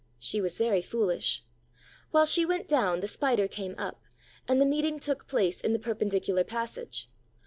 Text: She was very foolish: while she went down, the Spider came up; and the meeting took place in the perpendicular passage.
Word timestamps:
She 0.17 0.41
was 0.41 0.57
very 0.57 0.81
foolish: 0.81 1.43
while 2.09 2.25
she 2.25 2.43
went 2.43 2.67
down, 2.67 3.01
the 3.01 3.07
Spider 3.07 3.47
came 3.47 3.75
up; 3.77 4.01
and 4.47 4.59
the 4.59 4.65
meeting 4.65 4.97
took 4.97 5.27
place 5.27 5.61
in 5.61 5.73
the 5.73 5.77
perpendicular 5.79 6.43
passage. 6.43 7.07